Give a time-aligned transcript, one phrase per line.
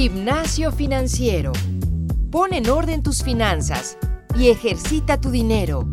[0.00, 1.50] Gimnasio financiero.
[2.30, 3.98] Pon en orden tus finanzas
[4.36, 5.86] y ejercita tu dinero.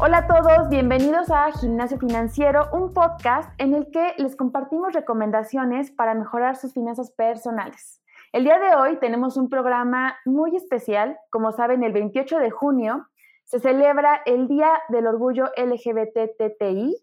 [0.00, 5.92] Hola a todos, bienvenidos a Gimnasio Financiero, un podcast en el que les compartimos recomendaciones
[5.92, 8.02] para mejorar sus finanzas personales.
[8.32, 11.16] El día de hoy tenemos un programa muy especial.
[11.30, 13.06] Como saben, el 28 de junio
[13.44, 16.96] se celebra el Día del Orgullo LGBTTI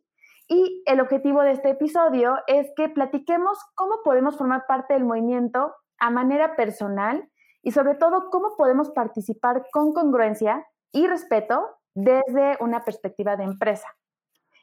[0.49, 5.75] y el objetivo de este episodio es que platiquemos cómo podemos formar parte del movimiento
[5.99, 7.30] a manera personal
[7.62, 13.88] y sobre todo cómo podemos participar con congruencia y respeto desde una perspectiva de empresa.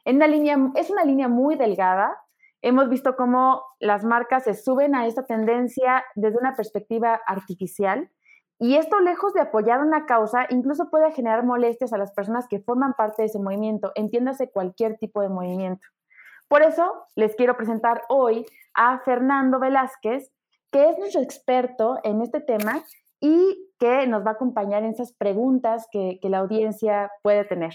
[0.03, 0.13] Es
[0.89, 2.17] una línea muy delgada.
[2.61, 8.09] Hemos visto cómo las marcas se suben a esta tendencia desde una perspectiva artificial
[8.59, 12.59] y esto, lejos de apoyar una causa, incluso puede generar molestias a las personas que
[12.59, 15.85] forman parte de ese movimiento, entiéndase cualquier tipo de movimiento.
[16.47, 20.31] Por eso les quiero presentar hoy a Fernando Velázquez,
[20.71, 22.83] que es nuestro experto en este tema
[23.19, 27.73] y que nos va a acompañar en esas preguntas que, la audiencia puede tener.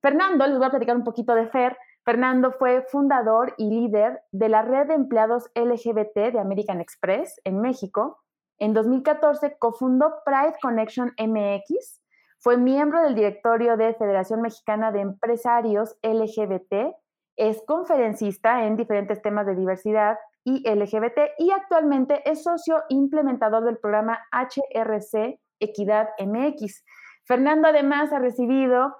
[0.00, 1.76] Fernando, les voy a platicar un poquito de Fer.
[2.04, 7.60] Fernando fue fundador y líder de la red de empleados LGBT de American Express en
[7.60, 8.23] México
[8.64, 12.00] en 2014 cofundó Pride Connection MX,
[12.38, 16.96] fue miembro del directorio de Federación Mexicana de Empresarios LGBT,
[17.36, 23.76] es conferencista en diferentes temas de diversidad y LGBT y actualmente es socio implementador del
[23.76, 26.84] programa HRC Equidad MX.
[27.26, 28.96] Fernando además ha recibido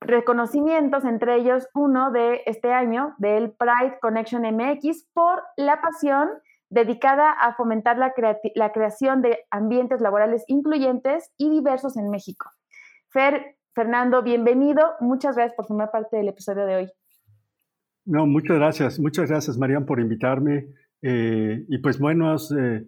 [0.00, 6.30] reconocimientos, entre ellos uno de este año del Pride Connection MX por la pasión
[6.74, 8.12] dedicada a fomentar la,
[8.56, 12.50] la, creación de ambientes laborales incluyentes y diversos en México.
[13.10, 14.82] Fer, Fernando, bienvenido.
[15.00, 16.90] Muchas gracias por formar parte del episodio de hoy.
[18.04, 18.98] No, muchas gracias.
[18.98, 20.66] Muchas gracias, Marian, por invitarme.
[21.00, 22.84] Eh, y pues bueno, eh,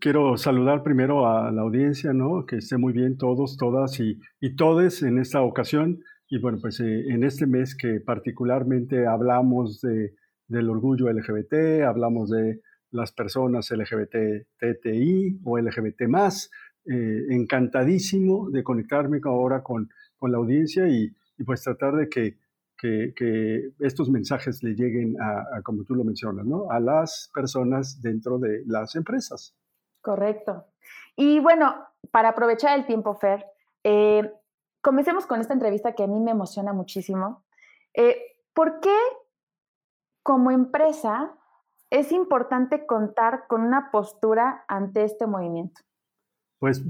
[0.00, 2.46] quiero saludar primero a la audiencia, ¿no?
[2.46, 6.00] Que esté muy bien todos, todas y, y todes en esta ocasión.
[6.26, 10.14] Y bueno, pues eh, en este mes que particularmente hablamos de,
[10.46, 16.50] del orgullo LGBT, hablamos de las personas LGBT, TTI o LGBT más.
[16.84, 22.38] Eh, encantadísimo de conectarme ahora con, con la audiencia y, pues tratar de que,
[22.78, 26.70] que, que, estos mensajes le lleguen a, como tú lo mencionas, ¿no?
[26.70, 29.54] a las personas dentro de las empresas.
[30.00, 30.64] Correcto.
[31.14, 31.74] Y bueno,
[32.10, 33.44] para aprovechar el tiempo, Fer,
[33.84, 34.32] eh,
[34.80, 37.44] comencemos con esta entrevista que a mí me emociona muchísimo.
[37.92, 38.16] Eh,
[38.54, 38.96] ¿Por qué
[40.22, 41.37] como empresa
[41.90, 45.80] es importante contar con una postura ante este movimiento?
[46.58, 46.84] Pues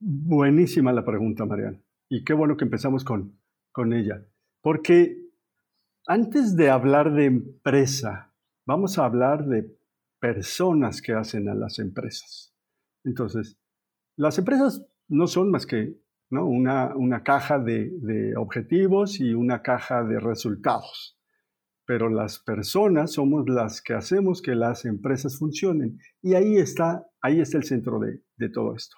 [0.00, 1.80] buenísima la pregunta, Mariana.
[2.10, 3.38] Y qué bueno que empezamos con,
[3.72, 4.24] con ella.
[4.60, 5.18] Porque
[6.06, 8.32] antes de hablar de empresa,
[8.66, 9.74] vamos a hablar de
[10.20, 12.54] personas que hacen a las empresas.
[13.04, 13.58] Entonces,
[14.16, 15.98] las empresas no son más que
[16.30, 16.46] ¿no?
[16.46, 21.18] una, una caja de, de objetivos y una caja de resultados
[21.86, 25.98] pero las personas somos las que hacemos que las empresas funcionen.
[26.22, 28.96] Y ahí está, ahí está el centro de, de, todo esto.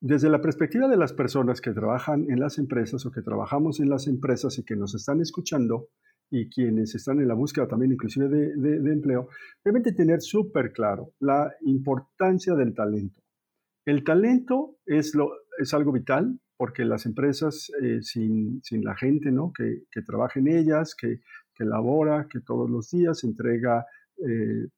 [0.00, 3.88] Desde la perspectiva de las personas que trabajan en las empresas o que trabajamos en
[3.88, 5.88] las empresas y que nos están escuchando
[6.30, 9.28] y quienes están en la búsqueda también inclusive de, de, empleo,
[9.64, 13.20] deben de tener súper claro la importancia del talento.
[13.84, 19.32] El talento es, lo, es algo vital porque las empresas eh, sin, sin, la gente
[19.32, 19.52] ¿no?
[19.56, 21.20] que, que trabaja en ellas, que
[21.60, 23.84] que elabora, que todos los días entrega
[24.16, 24.68] eh,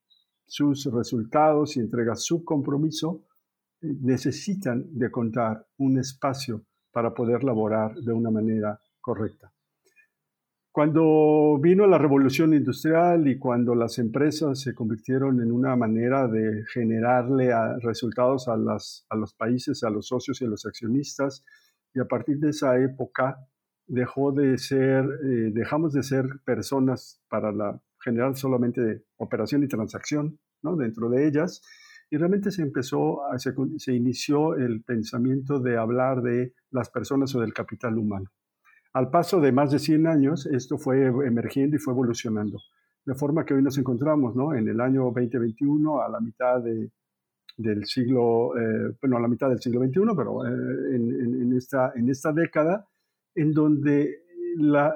[0.44, 3.22] sus resultados y entrega su compromiso,
[3.80, 9.52] eh, necesitan de contar un espacio para poder laborar de una manera correcta.
[10.72, 16.64] Cuando vino la revolución industrial y cuando las empresas se convirtieron en una manera de
[16.72, 21.44] generarle resultados a, las, a los países, a los socios y a los accionistas,
[21.94, 23.38] y a partir de esa época
[23.92, 30.38] dejó de ser, eh, dejamos de ser personas para la, generar solamente operación y transacción
[30.62, 30.76] ¿no?
[30.76, 31.62] dentro de ellas,
[32.10, 37.52] y realmente se empezó, se, inició el pensamiento de hablar de las personas o del
[37.52, 38.30] capital humano.
[38.94, 42.60] Al paso de más de 100 años, esto fue emergiendo y fue evolucionando,
[43.04, 44.54] de forma que hoy nos encontramos ¿no?
[44.54, 46.90] en el año 2021, a la mitad de,
[47.58, 52.08] del siglo, eh, bueno, a la mitad del siglo XXI, pero eh, en, esta, en
[52.08, 52.86] esta década,
[53.34, 54.22] en donde
[54.56, 54.94] la,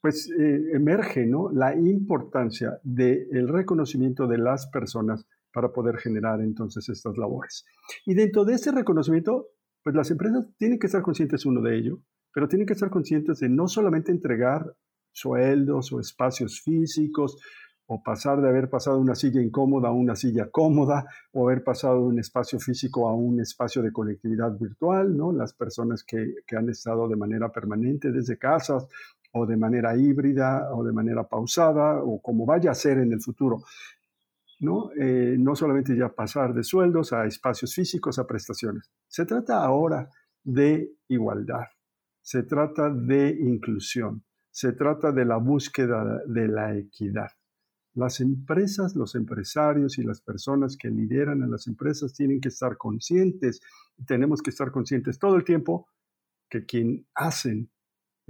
[0.00, 1.50] pues, eh, emerge ¿no?
[1.50, 7.64] la importancia del reconocimiento de las personas para poder generar entonces estas labores.
[8.04, 9.48] Y dentro de ese reconocimiento,
[9.82, 11.98] pues las empresas tienen que estar conscientes uno de ello,
[12.32, 14.76] pero tienen que estar conscientes de no solamente entregar
[15.12, 17.40] sueldos o espacios físicos,
[17.86, 22.00] o pasar de haber pasado una silla incómoda a una silla cómoda, o haber pasado
[22.00, 25.32] de un espacio físico a un espacio de conectividad virtual, ¿no?
[25.32, 28.86] Las personas que, que han estado de manera permanente desde casas
[29.32, 33.20] o de manera híbrida o de manera pausada o como vaya a ser en el
[33.20, 33.62] futuro.
[34.60, 34.90] ¿no?
[34.98, 38.90] Eh, no solamente ya pasar de sueldos a espacios físicos, a prestaciones.
[39.06, 40.08] Se trata ahora
[40.42, 41.64] de igualdad,
[42.22, 47.28] se trata de inclusión, se trata de la búsqueda de la equidad.
[47.96, 52.76] Las empresas, los empresarios y las personas que lideran a las empresas tienen que estar
[52.76, 53.62] conscientes,
[54.06, 55.88] tenemos que estar conscientes todo el tiempo
[56.50, 57.70] que quien hacen,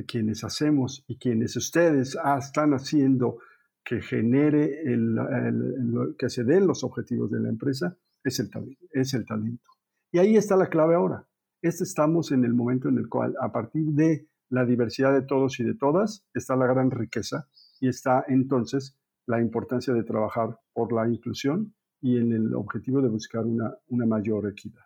[0.06, 3.38] quienes hacemos y quienes ustedes están haciendo
[3.82, 8.48] que genere el, que se den los objetivos de la empresa es el,
[8.92, 9.68] es el talento.
[10.12, 11.26] Y ahí está la clave ahora.
[11.60, 15.58] Este estamos en el momento en el cual, a partir de la diversidad de todos
[15.58, 17.48] y de todas, está la gran riqueza
[17.80, 18.96] y está entonces
[19.26, 24.06] la importancia de trabajar por la inclusión y en el objetivo de buscar una, una
[24.06, 24.84] mayor equidad.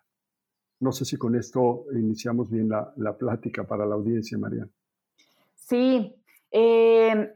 [0.79, 4.67] No sé si con esto iniciamos bien la, la plática para la audiencia, María.
[5.53, 6.15] Sí,
[6.51, 7.35] eh,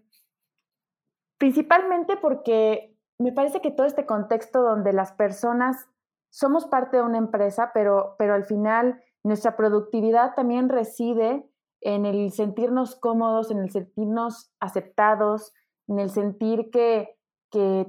[1.38, 5.88] principalmente porque me parece que todo este contexto donde las personas
[6.30, 11.50] somos parte de una empresa, pero, pero al final nuestra productividad también reside
[11.82, 15.54] en el sentirnos cómodos, en el sentirnos aceptados,
[15.88, 17.12] en el sentir que,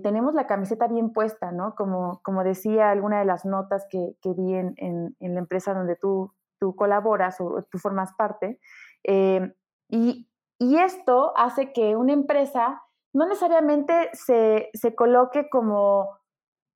[0.05, 1.75] tenemos la camiseta bien puesta, ¿no?
[1.75, 6.77] Como, como decía alguna de las notas que, vi en, la empresa donde tú, tú
[6.77, 8.61] colaboras o tú formas parte.
[9.03, 9.53] Eh,
[9.89, 10.29] y,
[10.61, 12.81] y esto hace que una empresa
[13.13, 16.19] no necesariamente se, coloque como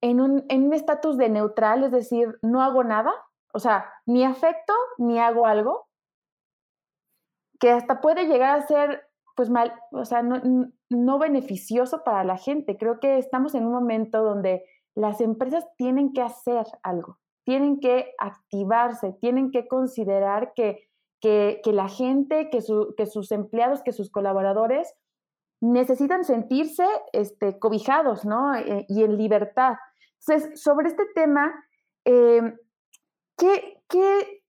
[0.00, 3.12] en un estatus de neutral, es decir, no hago nada,
[3.52, 5.86] o sea, ni afecto ni hago algo,
[7.58, 9.06] que hasta puede llegar a ser
[9.36, 10.40] pues mal, o sea, no,
[10.90, 12.76] beneficioso para la gente.
[12.76, 14.64] Creo que estamos en un momento donde
[14.94, 20.88] las empresas tienen que hacer algo, tienen que activarse, tienen que considerar que,
[21.20, 22.58] que, la gente, que,
[22.96, 24.94] que sus empleados, que sus colaboradores
[25.60, 28.54] necesitan sentirse este, cobijados, ¿no?
[28.54, 29.74] Eh, y en libertad.
[30.26, 31.52] Entonces, sobre este tema,
[32.04, 32.56] em,
[33.36, 34.40] ¿qué, qué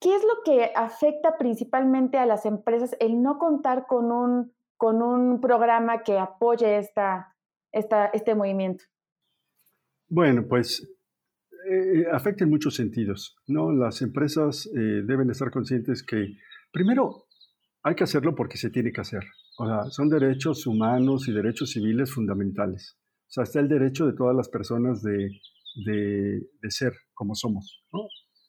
[0.00, 5.02] ¿qué es lo que afecta principalmente a las empresas el no contar con un, con
[5.02, 7.34] un programa que apoye esta,
[7.72, 8.84] este movimiento?
[10.08, 10.86] Bueno, pues
[11.68, 13.36] eh, afecta en muchos sentidos.
[13.46, 13.72] ¿no?
[13.72, 16.36] Las empresas eh, deben estar conscientes que,
[16.72, 17.26] primero,
[17.82, 19.24] hay que hacerlo porque se tiene que hacer.
[19.58, 22.96] O sea, son derechos humanos y derechos civiles fundamentales.
[23.28, 25.30] O sea, está el derecho de todas las personas de,
[25.84, 27.84] de, ser como somos.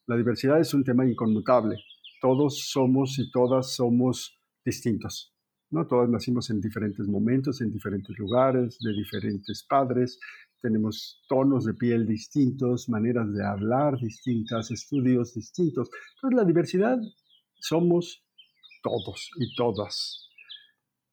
[0.06, 1.78] La diversidad es un tema inconmutable.
[2.22, 5.37] Todos somos y todas somos distintos.
[5.70, 5.88] ¿No?
[5.88, 10.20] Todas nacimos en diferentes momentos, en diferentes lugares, de diferentes padres.
[10.62, 15.90] Tenemos tonos de piel distintos, maneras de hablar distintas, estudios distintos.
[16.16, 16.98] Entonces la diversidad
[17.60, 18.24] somos
[18.82, 20.30] todos y todas.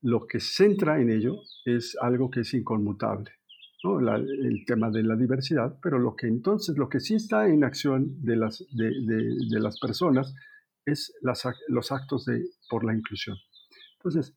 [0.03, 3.31] Lo que centra en ello es algo que es inconmutable
[3.85, 8.23] el tema de la diversidad, pero lo que entonces, lo que sí está en acción
[8.23, 10.35] de las, de, las personas
[10.87, 11.13] es
[11.69, 13.37] los actos de, por la inclusión.
[13.99, 14.35] Entonces,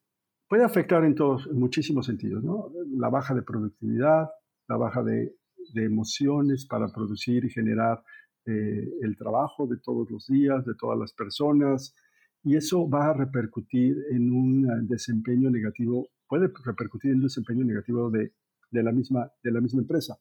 [0.48, 2.72] puede afectar en todos, en muchísimos sentidos, ¿no?
[2.98, 4.30] La baja de productividad,
[4.68, 5.36] la baja de,
[5.76, 8.02] emociones para producir y generar
[8.46, 11.94] eh, el trabajo de todos los días, de todas las personas,
[12.42, 18.10] y eso va a repercutir en un desempeño negativo, puede repercutir en un desempeño negativo
[18.10, 18.32] de
[18.72, 20.20] de la misma, de la misma empresa.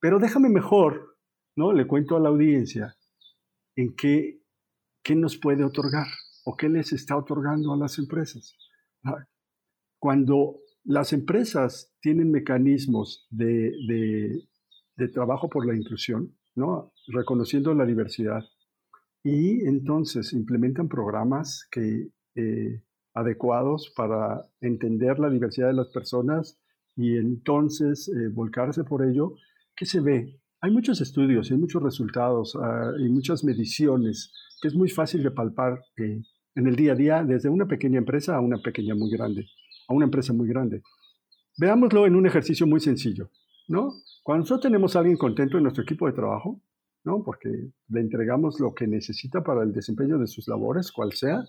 [0.00, 1.16] Pero déjame mejor,
[1.56, 1.72] ¿no?
[1.72, 2.96] Le cuento a la audiencia
[3.76, 4.40] en qué,
[5.02, 6.06] qué nos puede otorgar
[6.44, 8.56] o qué les está otorgando a las empresas.
[9.98, 13.72] Cuando las empresas tienen mecanismos de,
[14.96, 16.92] de, trabajo por la inclusión, ¿no?
[17.08, 18.44] reconociendo la diversidad,
[19.22, 22.82] y entonces implementan programas que, eh,
[23.18, 26.58] adecuados para entender la diversidad de las personas
[26.96, 29.34] y entonces eh, volcarse por ello,
[29.76, 30.40] ¿qué se ve?
[30.60, 35.30] Hay muchos estudios, hay muchos resultados uh, y muchas mediciones que es muy fácil de
[35.30, 39.46] palpar en el día a día desde una pequeña empresa a una pequeña muy grande,
[39.88, 40.82] a una empresa muy grande.
[41.58, 43.30] Veámoslo en un ejercicio muy sencillo,
[43.66, 43.92] ¿no?
[44.22, 46.60] Cuando nosotros tenemos a alguien contento en nuestro equipo de trabajo,
[47.04, 47.22] ¿no?
[47.24, 47.48] Porque
[47.88, 51.42] le entregamos lo que necesita para el desempeño de sus labores, cual sea,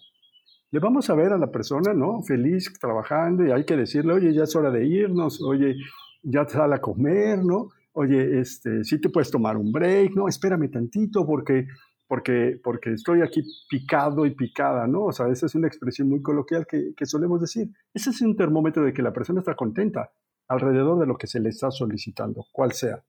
[0.71, 2.21] le vamos a ver a la persona, ¿no?
[2.23, 5.75] Feliz trabajando y hay que decirle, oye, ya es hora de irnos, oye,
[6.23, 7.69] ya te sale a comer, ¿no?
[7.93, 10.27] Oye, este, sí te puedes tomar un break, ¿no?
[10.27, 11.67] Espérame tantito porque
[12.09, 15.03] porque, porque estoy aquí picado y picada, ¿no?
[15.03, 17.69] O sea, esa es una expresión muy coloquial que, que solemos decir.
[17.93, 20.11] Ese es un termómetro de que la persona está contenta
[20.47, 23.05] alrededor de lo que se le está solicitando, cual sea.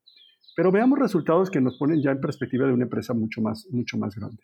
[0.54, 3.97] Pero veamos resultados que nos ponen ya en perspectiva de una empresa mucho más, mucho
[3.97, 4.42] más grande.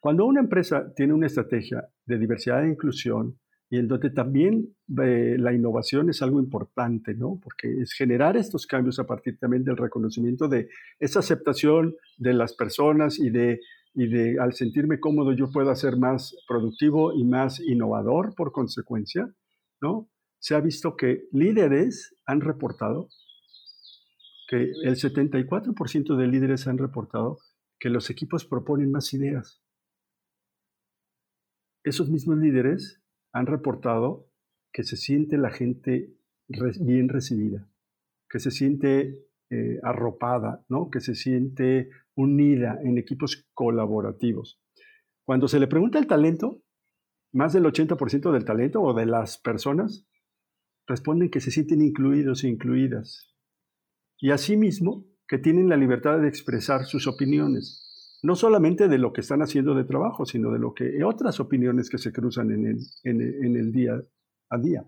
[0.00, 5.36] Cuando una empresa tiene una estrategia de diversidad e inclusión, y en donde también eh,
[5.38, 7.40] la innovación es algo importante, ¿no?
[7.42, 10.68] Porque es generar estos cambios a partir también del reconocimiento de
[11.00, 13.60] esa aceptación de las personas y de,
[13.94, 19.28] y de al sentirme cómodo yo puedo ser más productivo y más innovador por consecuencia,
[19.80, 20.08] ¿no?
[20.38, 23.08] Se ha visto que líderes han reportado
[24.48, 27.38] que el 74% de líderes han reportado
[27.80, 29.60] que los equipos proponen más ideas.
[31.82, 33.00] Esos mismos líderes
[33.36, 34.30] han reportado
[34.72, 36.14] que se siente la gente
[36.80, 37.68] bien recibida,
[38.30, 40.90] que se siente eh, arropada, ¿no?
[40.90, 44.58] que se siente unida en equipos colaborativos.
[45.26, 46.62] Cuando se le pregunta el talento,
[47.32, 50.06] más del 80% del talento o de las personas
[50.86, 53.34] responden que se sienten incluidos e incluidas.
[54.18, 57.85] Y asimismo, que tienen la libertad de expresar sus opiniones
[58.26, 61.88] no solamente de lo que están haciendo de trabajo, sino de lo que otras opiniones
[61.88, 64.02] que se cruzan en el, en el, día
[64.50, 64.84] a día.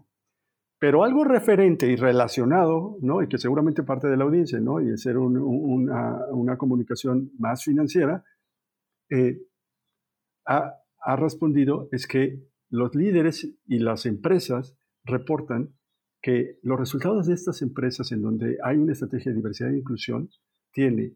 [0.81, 3.23] Pero algo referente y relacionado, ¿no?
[3.23, 4.81] y que seguramente parte de la audiencia, ¿no?
[4.81, 8.25] y ser una, una, comunicación más financiera,
[9.09, 9.41] eh,
[10.45, 15.77] ha, ha respondido es que los líderes y las empresas reportan
[16.21, 20.29] que los resultados de estas empresas en donde hay una estrategia de diversidad e inclusión
[20.73, 21.15] tiene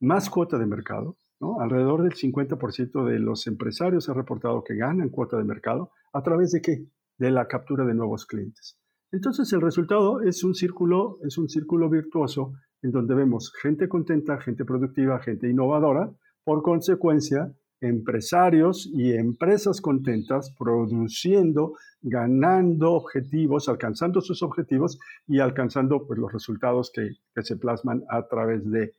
[0.00, 1.18] más cuota de mercado,
[1.60, 5.90] Alrededor del 50% de los empresarios ha reportado que ganan cuota de mercado.
[6.12, 6.86] ¿A través de qué?
[7.18, 8.78] De la captura de nuevos clientes.
[9.12, 14.40] Entonces el resultado es un círculo, es un círculo virtuoso en donde vemos gente contenta,
[14.40, 16.10] gente productiva, gente innovadora,
[16.42, 26.18] por consecuencia, empresarios y empresas contentas produciendo, ganando objetivos, alcanzando sus objetivos y alcanzando pues,
[26.18, 28.92] los resultados que, que se plasman a través de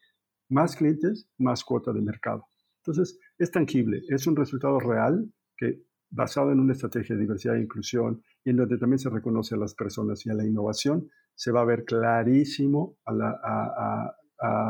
[0.50, 2.48] más clientes, más cuota de mercado.
[2.78, 7.62] Entonces, es tangible, es un resultado real que basado en una estrategia de diversidad e
[7.62, 11.52] inclusión y en donde también se reconoce a las personas y a la innovación, se
[11.52, 14.16] va a ver clarísimo a,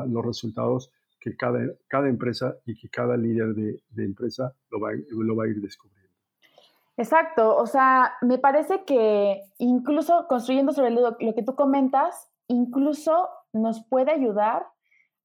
[0.08, 5.36] los resultados que cada, cada, empresa y que cada líder de, empresa lo va, lo
[5.36, 6.14] va a ir descubriendo.
[6.98, 13.28] Exacto, o sea, me parece que incluso construyendo sobre lo, lo que tú comentas, incluso
[13.52, 14.66] nos puede ayudar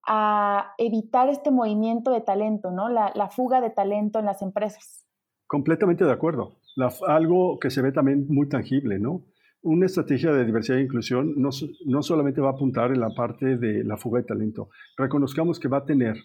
[0.07, 2.89] a evitar este movimiento de talento, ¿no?
[2.89, 5.07] La, fuga de talento en las empresas.
[5.47, 6.59] Completamente de acuerdo.
[7.07, 9.27] algo que se ve también muy tangible, ¿no?
[9.63, 11.51] Una estrategia de diversidad e inclusión no,
[11.85, 15.69] no solamente va a apuntar en la parte de la fuga de talento, reconozcamos que
[15.69, 16.17] va a tener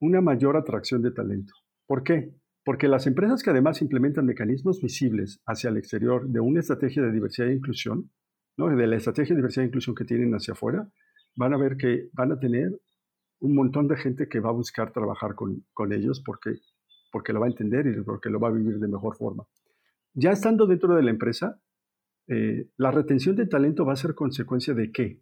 [0.00, 1.52] una mayor atracción de talento.
[1.86, 2.34] ¿Por qué?
[2.64, 7.12] Porque las empresas que además implementan mecanismos visibles hacia el exterior de una estrategia de
[7.12, 8.10] diversidad e inclusión,
[8.56, 8.74] ¿no?
[8.74, 10.88] de la estrategia de diversidad e inclusión que tienen hacia afuera,
[11.36, 12.70] van a ver que van a tener
[13.44, 16.60] un montón de gente que va a buscar trabajar con, con ellos porque,
[17.12, 19.44] porque lo va a entender y porque lo va a vivir de mejor forma.
[20.14, 21.60] Ya estando dentro de la empresa,
[22.26, 25.20] eh, la retención de talento va a ser consecuencia de qué?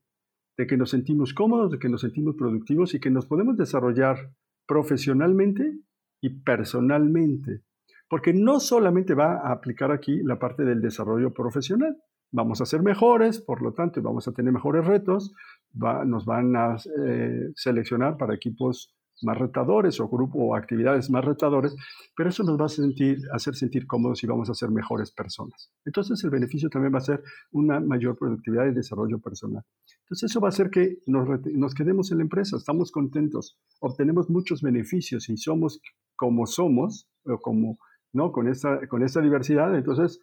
[0.57, 4.33] De que nos sentimos cómodos, de que nos sentimos productivos y que nos podemos desarrollar
[4.67, 5.81] profesionalmente
[6.21, 7.63] y personalmente.
[8.09, 11.97] Porque no solamente va a aplicar aquí la parte del desarrollo profesional,
[12.31, 15.35] vamos a ser mejores, por lo tanto, vamos a tener mejores retos,
[15.75, 16.77] nos van a
[17.07, 21.75] eh, seleccionar para equipos más retadores o grupos o actividades más retadores,
[22.17, 25.71] pero eso nos va a sentir, hacer sentir cómodos y vamos a ser mejores personas.
[25.85, 29.63] Entonces el beneficio también va a ser una mayor productividad y desarrollo personal.
[30.05, 34.29] Entonces eso va a hacer que nos, nos quedemos en la empresa, estamos contentos, obtenemos
[34.29, 35.81] muchos beneficios y somos
[36.17, 37.79] como somos, o como,
[38.13, 38.33] ¿no?
[38.33, 40.21] Con esta, con esta diversidad, entonces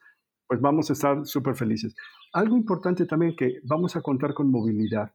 [0.47, 1.95] pues vamos a estar súper felices.
[2.33, 5.11] Algo importante también que vamos a contar con movilidad.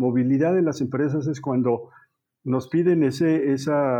[0.00, 1.90] Movilidad en las empresas es cuando
[2.42, 3.54] nos piden ese,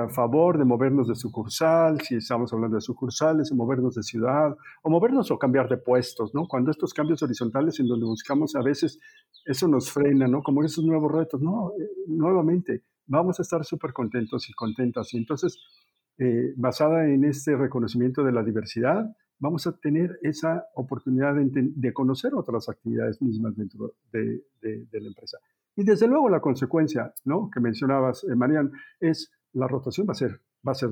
[0.08, 4.88] favor de movernos de sucursal, si estamos hablando de sucursales, o movernos de ciudad, o
[4.88, 6.48] movernos o cambiar de puestos, ¿no?
[6.48, 8.98] Cuando estos cambios horizontales en donde buscamos a veces,
[9.44, 10.42] eso nos frena, ¿no?
[10.42, 15.12] Como esos nuevos retos, no, eh, nuevamente, vamos a estar súper contentos y contentas.
[15.12, 15.58] Y entonces,
[16.16, 19.04] eh, basada en este reconocimiento de la diversidad,
[19.38, 25.36] vamos a tener esa oportunidad de, conocer otras actividades mismas dentro de, la empresa.
[25.80, 27.48] Y desde luego la consecuencia ¿no?
[27.50, 28.70] que mencionabas, eh, Marian,
[29.00, 30.90] es la rotación va a, ser, va a ser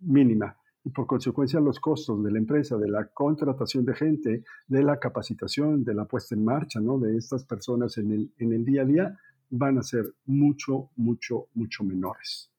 [0.00, 4.82] mínima y por consecuencia los costos de la empresa, de la contratación de gente, de
[4.82, 6.98] la capacitación, de la puesta en marcha ¿no?
[6.98, 11.46] de estas personas en el, en el día a día van a ser mucho, mucho,
[11.54, 12.52] mucho menores.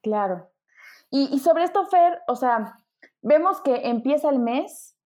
[0.00, 0.48] Claro.
[1.10, 2.78] Y, sobre esto, Fer, o sea,
[3.20, 4.96] vemos que empieza el mes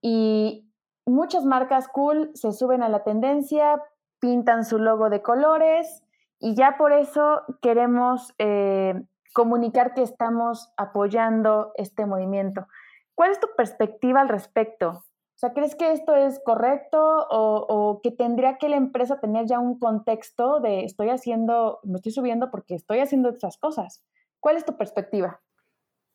[0.00, 0.72] y
[1.04, 3.82] muchas marcas cool se suben a la tendencia,
[4.20, 6.02] pintan su logo de colores
[6.38, 8.94] y ya por eso queremos eh,
[9.32, 12.66] comunicar que estamos apoyando este movimiento.
[13.14, 14.90] ¿Cuál es tu perspectiva al respecto?
[14.90, 16.98] O sea, ¿crees que esto es correcto
[17.30, 22.10] o, que tendría que la empresa tener ya un contexto de estoy haciendo, me estoy
[22.10, 24.04] subiendo porque estoy haciendo estas cosas?
[24.40, 25.40] ¿Cuál es tu perspectiva?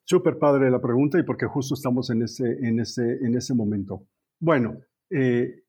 [0.03, 4.03] Súper padre la pregunta y porque justo estamos en ese, en ese, en ese momento.
[4.41, 4.79] Bueno,
[5.09, 5.62] eh,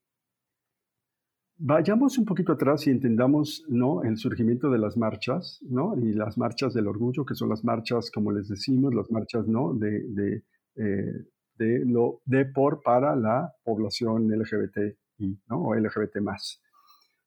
[1.57, 4.03] vayamos un poquito atrás y entendamos ¿no?
[4.03, 5.97] el surgimiento de las marchas ¿no?
[5.97, 9.75] y las marchas del orgullo, que son las marchas, como les decimos, las marchas ¿no?
[9.75, 10.45] de, de,
[10.77, 15.63] eh, de, por para la población LGBTI ¿no?
[15.63, 16.61] o LGBT más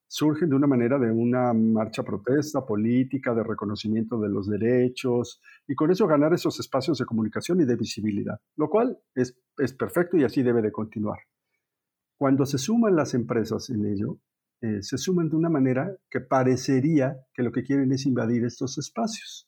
[0.08, 5.74] surgen de una manera de una marcha protesta política, de reconocimiento de los derechos y
[5.74, 10.16] con eso ganar esos espacios de comunicación y de visibilidad, lo cual es, es perfecto
[10.16, 11.18] y así debe de continuar.
[12.18, 14.18] Cuando se suman las empresas en ello,
[14.60, 18.76] eh, se suman de una manera que parecería que lo que quieren es invadir estos
[18.76, 19.46] espacios.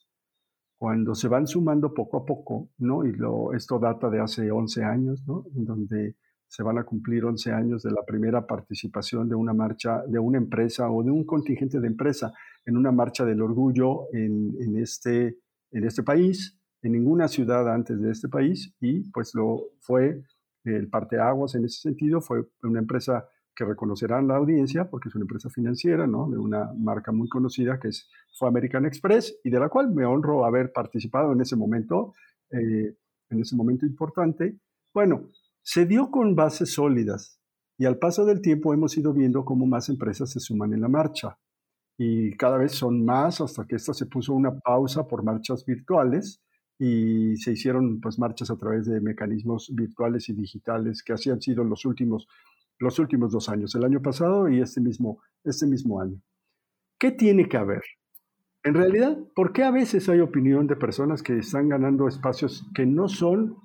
[0.77, 3.05] Cuando se van sumando poco a poco, ¿no?
[3.05, 5.43] Y lo, esto data de hace 11 años, ¿no?
[5.53, 6.15] En donde
[6.47, 10.37] se van a cumplir 11 años de la primera participación de una marcha, de una
[10.37, 12.33] empresa o de un contingente de empresa
[12.65, 15.37] en una marcha del orgullo en, este,
[15.71, 20.23] en este país, en ninguna ciudad antes de este país, y pues lo fue
[20.63, 25.23] el parteaguas en ese sentido, fue una empresa que reconocerán la audiencia, porque es una
[25.23, 26.29] empresa financiera, ¿no?
[26.29, 30.05] de una marca muy conocida que es, fue American Express, y de la cual me
[30.05, 32.13] honro haber participado en ese momento,
[32.51, 32.95] eh,
[33.29, 34.57] en ese momento importante.
[34.93, 35.29] Bueno,
[35.61, 37.39] se dio con bases sólidas
[37.77, 40.87] y al paso del tiempo hemos ido viendo cómo más empresas se suman en la
[40.87, 41.37] marcha
[41.97, 46.41] y cada vez son más hasta que esta se puso una pausa por marchas virtuales
[46.83, 51.39] y se hicieron pues marchas a través de mecanismos virtuales y digitales que así han
[51.39, 52.27] sido los últimos
[52.79, 56.19] los últimos dos años, el año pasado y este mismo, este mismo año.
[56.97, 57.83] ¿Qué tiene que haber?
[58.63, 62.87] En realidad, ¿por qué a veces hay opinión de personas que están ganando espacios que
[62.87, 63.57] no son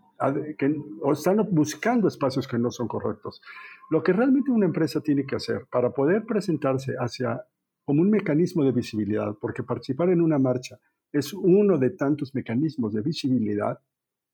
[0.58, 3.42] que, o están buscando espacios que no son correctos.
[3.90, 7.44] Lo que realmente una empresa tiene que hacer para poder presentarse hacia
[7.84, 10.78] como un mecanismo de visibilidad, porque participar en una marcha
[11.16, 13.80] es uno de tantos mecanismos de visibilidad,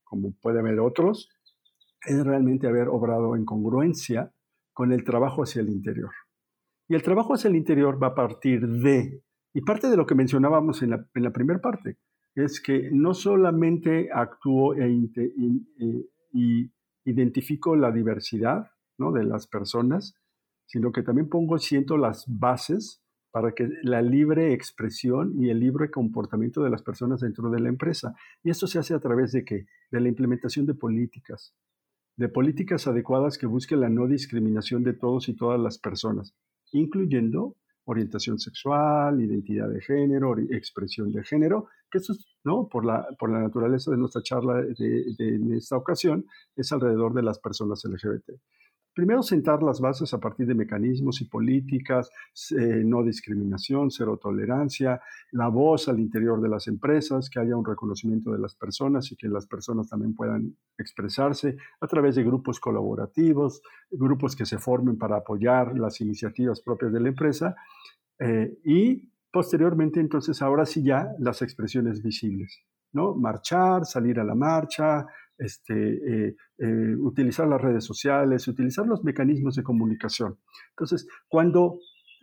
[0.03, 1.29] como puede haber otros,
[2.05, 4.31] es realmente haber obrado en congruencia
[4.73, 6.11] con el trabajo hacia el interior.
[6.87, 10.15] Y el trabajo hacia el interior va a partir de, y parte de lo que
[10.15, 11.97] mencionábamos en la, primera parte,
[12.35, 14.89] es que no solamente actúo e,
[16.33, 16.71] y
[17.05, 19.11] identifico la diversidad ¿no?
[19.11, 20.15] de las personas,
[20.65, 23.02] sino que también pongo, siento las bases
[23.33, 27.67] para que la libre expresión y el libre comportamiento de las personas dentro de la
[27.67, 28.13] empresa.
[28.43, 29.65] Y esto se hace a través de qué?
[29.89, 31.55] De la implementación de políticas,
[32.15, 36.35] de políticas adecuadas que busquen la no discriminación de todos y todas las personas,
[36.73, 42.67] incluyendo orientación sexual, identidad de género, expresión de género, que eso es, ¿no?
[42.67, 46.23] por, la, por la naturaleza de nuestra charla de, de, esta ocasión,
[46.55, 48.29] es alrededor de las personas LGBT.
[48.93, 52.11] Primero, sentar las bases a partir de mecanismos y políticas,
[52.51, 55.01] eh, no discriminación, cero tolerancia,
[55.31, 59.15] la voz al interior de las empresas, que haya un reconocimiento de las personas y
[59.15, 64.97] que las personas también puedan expresarse a través de grupos colaborativos, grupos que se formen
[64.97, 67.55] para apoyar las iniciativas propias de la empresa
[68.19, 73.15] eh, y posteriormente, entonces, ahora sí ya las expresiones visibles, ¿no?
[73.15, 79.55] Marchar, salir a la marcha, este, eh, eh, utilizar las redes sociales, utilizar los mecanismos
[79.55, 80.37] de comunicación.
[80.71, 81.79] Entonces, cuando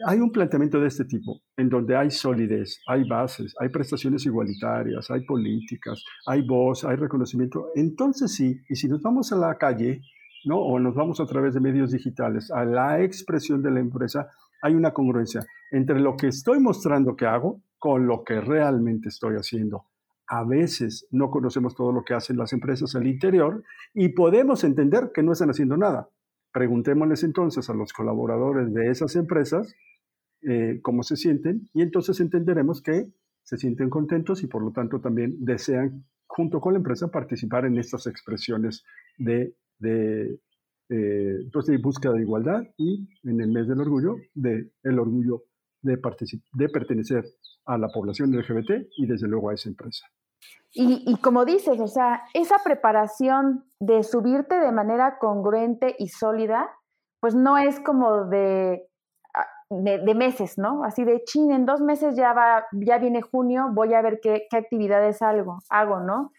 [0.06, 5.10] hay un planteamiento de este tipo, en donde hay solidez, hay bases, hay prestaciones igualitarias,
[5.10, 10.00] hay políticas, hay voz, hay reconocimiento, entonces sí, y si nos vamos a la calle,
[10.46, 10.58] ¿no?
[10.58, 14.28] o nos vamos a través de medios digitales a la expresión de la empresa,
[14.62, 19.36] hay una congruencia entre lo que estoy mostrando que hago con lo que realmente estoy
[19.36, 19.86] haciendo
[20.30, 25.10] a veces no conocemos todo lo que hacen las empresas al interior y podemos entender
[25.12, 26.08] que no están haciendo nada.
[26.52, 29.74] Preguntémosles entonces a los colaboradores de esas empresas
[30.42, 33.12] eh, cómo se sienten y entonces entenderemos que
[33.42, 37.76] se sienten contentos y por lo tanto también desean junto con la empresa participar en
[37.76, 38.84] estas expresiones
[39.18, 40.38] de, de,
[40.90, 45.42] eh, pues, de búsqueda de igualdad y en el mes del orgullo de el orgullo
[45.82, 45.98] de,
[46.52, 47.24] de pertenecer
[47.64, 50.06] a la población LGBT y desde luego a esa empresa.
[50.72, 56.70] Y, como dices, o sea, esa preparación de subirte de manera congruente y sólida,
[57.18, 58.88] pues no es como de
[59.70, 60.84] de, meses, ¿no?
[60.84, 64.46] Así de chin, en dos meses ya va, ya viene junio, voy a ver qué,
[64.50, 66.32] qué actividades hago, hago, ¿no?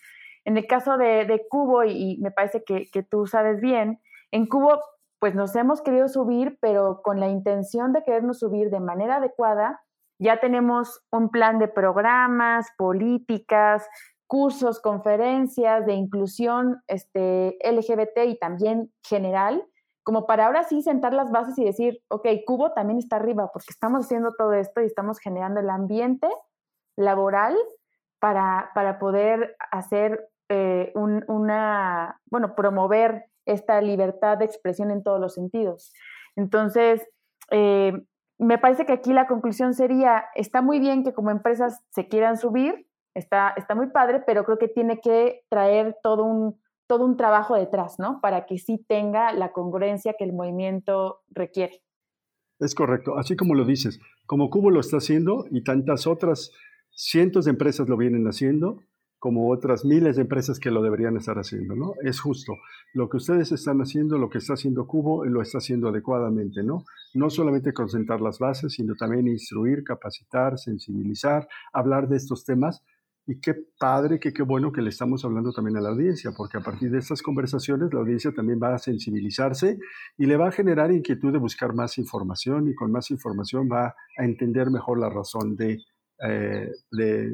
[0.43, 4.47] En el caso de, de Cubo, y, me parece que, que, tú sabes bien, en
[4.47, 4.81] Cubo,
[5.19, 9.81] pues nos hemos querido subir, pero con la intención de querernos subir de manera adecuada,
[10.21, 13.87] ya tenemos un plan de programas, políticas,
[14.27, 19.65] cursos, conferencias de inclusión este, LGBT y también general,
[20.03, 23.71] como para ahora sí sentar las bases y decir, ok, Cubo también está arriba, porque
[23.71, 26.29] estamos haciendo todo esto y estamos generando el ambiente
[26.95, 27.57] laboral
[28.19, 35.33] para, para poder hacer eh, una, bueno, promover esta libertad de expresión en todos los
[35.33, 35.91] sentidos.
[36.35, 37.07] Entonces,
[37.49, 38.05] eh,
[38.41, 42.37] me parece que aquí la conclusión sería, está muy bien que como empresas se quieran
[42.37, 47.17] subir, está, está muy padre, pero creo que tiene que traer todo un, todo un
[47.17, 48.19] trabajo detrás, ¿no?
[48.19, 51.83] Para que sí tenga la congruencia que el movimiento requiere.
[52.59, 56.51] Es correcto, así como lo dices, como Cubo lo está haciendo y tantas otras
[56.91, 58.79] cientos de empresas lo vienen haciendo,
[59.21, 61.93] como otras miles de empresas que lo deberían estar haciendo, ¿no?
[62.01, 62.53] Es justo.
[62.95, 66.85] Lo que ustedes están haciendo, lo que está haciendo Cubo, lo está haciendo adecuadamente, ¿no?
[67.13, 72.81] No solamente concentrar las bases, sino también instruir, capacitar, sensibilizar, hablar de estos temas.
[73.27, 76.57] Y qué padre, que qué bueno que le estamos hablando también a la audiencia, porque
[76.57, 79.77] a partir de estas conversaciones la audiencia también va a sensibilizarse
[80.17, 83.93] y le va a generar inquietud de buscar más información y con más información va
[84.17, 85.77] a entender mejor la razón de
[86.23, 86.71] eh,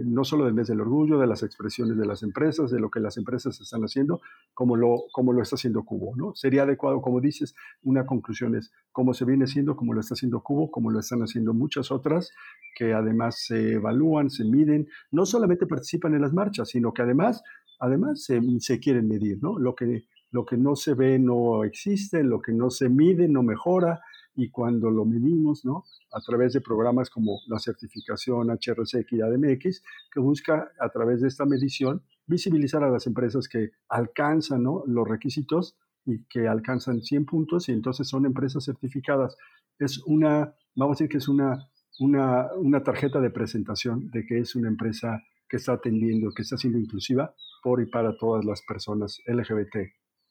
[0.06, 3.02] no solo del mes del orgullo, de las expresiones de las empresas, de lo que
[3.02, 4.22] las empresas están haciendo,
[4.54, 6.16] como lo, como lo está haciendo Cubo.
[6.16, 6.34] ¿no?
[6.36, 10.42] Sería adecuado, como dices, una conclusión es cómo se viene haciendo, como lo está haciendo
[10.42, 12.32] Cubo, como lo están haciendo muchas otras,
[12.76, 17.44] que además se evalúan, se miden, no solamente participan en las marchas, sino que además,
[17.80, 19.40] además se, se quieren medir.
[19.42, 19.60] ¿no?
[19.60, 23.44] Lo, que, lo que no se ve no existe, lo que no se mide no
[23.44, 24.00] mejora,
[24.38, 25.84] y cuando lo medimos, ¿no?
[26.14, 31.28] A través de programas como la certificación HRC y ADMX, que busca a través de
[31.28, 34.84] esta medición visibilizar a las empresas que alcanzan ¿no?
[34.86, 39.36] los requisitos y que alcanzan 100 puntos y entonces son empresas certificadas.
[39.80, 41.68] Es una, vamos a decir que es una,
[42.00, 46.58] una, una tarjeta de presentación de que es una empresa que está atendiendo, que está
[46.58, 49.78] siendo inclusiva por y para todas las personas LGBT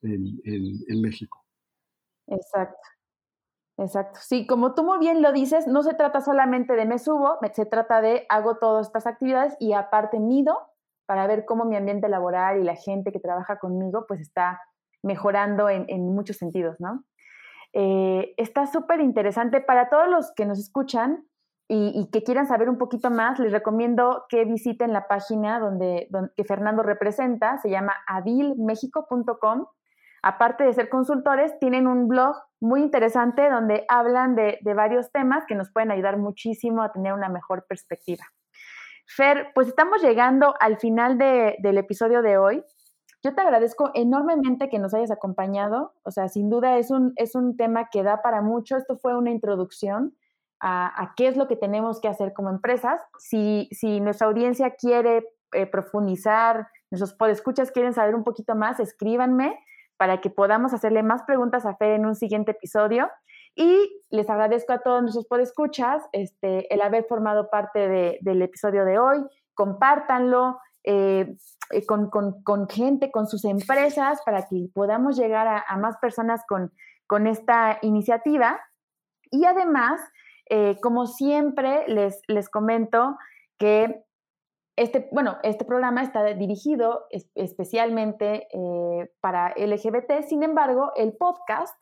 [0.02, 1.44] en, en México.
[2.28, 2.95] Exacto.
[3.78, 4.20] Exacto.
[4.22, 7.66] Sí, como tú muy bien lo dices, no se trata solamente de me subo, se
[7.66, 10.56] trata de hago todas estas actividades y aparte mido
[11.04, 14.60] para ver cómo mi ambiente laboral y la gente que trabaja conmigo pues está
[15.02, 17.04] mejorando en, muchos sentidos, ¿no?
[17.74, 21.26] Eh, está súper interesante para todos los que nos escuchan
[21.68, 26.44] y, que quieran saber un poquito más, les recomiendo que visiten la página donde, que
[26.44, 29.66] Fernando representa, se llama adilmexico.com
[30.26, 35.54] aparte de ser consultores, tienen un blog muy interesante donde hablan de, varios temas que
[35.54, 38.24] nos pueden ayudar muchísimo a tener una mejor perspectiva.
[39.06, 42.64] Fer, pues estamos llegando al final del episodio de hoy.
[43.22, 45.94] Yo te agradezco enormemente que nos hayas acompañado.
[46.02, 48.76] O sea, sin duda es un, es un tema que da para mucho.
[48.76, 50.16] Esto fue una introducción
[50.58, 53.00] a, qué es lo que tenemos que hacer como empresas.
[53.20, 59.56] Si, si nuestra audiencia quiere eh, profundizar, nuestros podescuchas quieren saber un poquito más, escríbanme
[59.96, 63.10] para que podamos hacerle más preguntas a Fer en un siguiente episodio.
[63.54, 68.98] Y les agradezco a todos nuestros podescuchas este, el haber formado parte del episodio de
[68.98, 69.24] hoy.
[69.54, 71.36] Compártanlo eh,
[71.70, 76.70] eh, con, gente, con sus empresas, para que podamos llegar a, más personas con,
[77.06, 78.60] con, esta iniciativa.
[79.30, 80.00] Y además,
[80.50, 83.16] eh, como siempre, les, les comento
[83.58, 84.05] que
[84.76, 91.74] este, bueno, este programa está dirigido especialmente eh, para LGBT, sin embargo, el podcast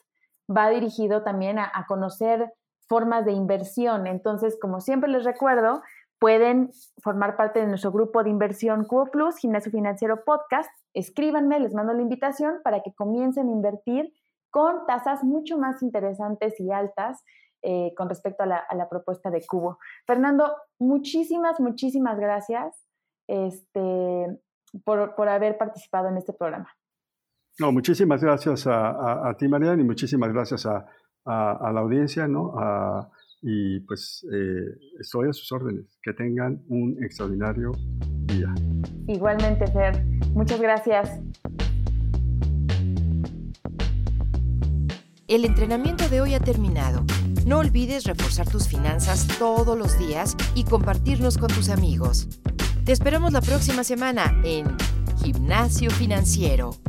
[0.49, 2.53] va dirigido también a, conocer
[2.89, 4.07] formas de inversión.
[4.07, 5.83] Entonces, como siempre les recuerdo,
[6.21, 6.71] pueden
[7.03, 10.71] formar parte de nuestro grupo de inversión Cubo Plus, Gimnasio Financiero Podcast.
[10.93, 14.13] Escríbanme, les mando la invitación para que comiencen a invertir
[14.51, 17.25] con tasas mucho más interesantes y altas
[17.63, 19.79] eh, con respecto a la, a la, propuesta de Cubo.
[20.07, 22.84] Fernando, muchísimas, muchísimas gracias
[23.27, 24.39] este,
[24.85, 26.69] por, haber participado en este programa.
[27.59, 30.87] No, muchísimas gracias a, ti, Mariana, y muchísimas gracias a,
[31.25, 32.55] la audiencia, ¿no?
[33.47, 35.85] y pues eh, estoy a sus órdenes.
[36.03, 37.73] Que tengan un extraordinario
[38.27, 38.55] día.
[39.07, 40.03] Igualmente, Fer.
[40.33, 41.21] Muchas gracias.
[45.29, 47.05] El entrenamiento de hoy ha terminado.
[47.47, 52.29] No olvides reforzar tus finanzas todos los días y compartirnos con tus amigos.
[52.85, 54.77] Te esperamos la próxima semana en
[55.23, 56.84] Gimnasio Financiero.